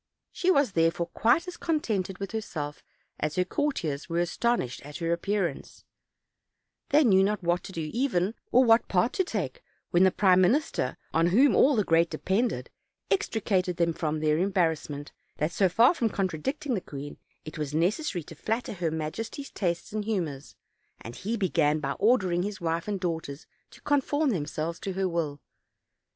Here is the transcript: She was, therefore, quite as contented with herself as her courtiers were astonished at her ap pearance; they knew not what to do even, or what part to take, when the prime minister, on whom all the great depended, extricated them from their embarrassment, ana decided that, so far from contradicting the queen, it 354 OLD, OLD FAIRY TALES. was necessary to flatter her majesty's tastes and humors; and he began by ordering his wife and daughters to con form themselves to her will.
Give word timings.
She 0.31 0.49
was, 0.49 0.71
therefore, 0.71 1.05
quite 1.13 1.47
as 1.47 1.57
contented 1.57 2.17
with 2.17 2.31
herself 2.31 2.83
as 3.19 3.35
her 3.35 3.45
courtiers 3.45 4.09
were 4.09 4.17
astonished 4.17 4.81
at 4.81 4.97
her 4.97 5.13
ap 5.13 5.21
pearance; 5.21 5.83
they 6.89 7.03
knew 7.03 7.23
not 7.23 7.43
what 7.43 7.61
to 7.65 7.71
do 7.71 7.87
even, 7.93 8.33
or 8.51 8.63
what 8.63 8.87
part 8.87 9.13
to 9.13 9.23
take, 9.23 9.63
when 9.91 10.01
the 10.01 10.09
prime 10.09 10.41
minister, 10.41 10.97
on 11.13 11.27
whom 11.27 11.55
all 11.55 11.75
the 11.75 11.83
great 11.83 12.09
depended, 12.09 12.71
extricated 13.11 13.77
them 13.77 13.93
from 13.93 14.21
their 14.21 14.39
embarrassment, 14.39 15.11
ana 15.37 15.49
decided 15.49 15.51
that, 15.51 15.55
so 15.55 15.69
far 15.69 15.93
from 15.93 16.09
contradicting 16.09 16.73
the 16.73 16.81
queen, 16.81 17.17
it 17.45 17.53
354 17.53 17.53
OLD, 17.53 17.53
OLD 17.53 17.53
FAIRY 17.53 17.53
TALES. 17.53 17.59
was 17.61 17.85
necessary 17.85 18.23
to 18.23 18.35
flatter 18.35 18.73
her 18.79 18.89
majesty's 18.89 19.51
tastes 19.51 19.93
and 19.93 20.05
humors; 20.05 20.55
and 21.01 21.15
he 21.17 21.37
began 21.37 21.79
by 21.79 21.91
ordering 21.99 22.41
his 22.41 22.59
wife 22.59 22.87
and 22.87 22.99
daughters 22.99 23.45
to 23.69 23.79
con 23.81 24.01
form 24.01 24.31
themselves 24.31 24.79
to 24.79 24.93
her 24.93 25.07
will. 25.07 25.39